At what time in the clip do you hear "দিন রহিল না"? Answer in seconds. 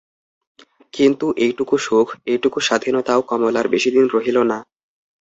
3.91-4.57